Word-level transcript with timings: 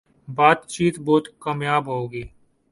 باتچیت 0.27 0.95
بہت 1.05 1.25
کامیاب 1.39 1.83
ہو 1.87 2.01
گی 2.11 2.23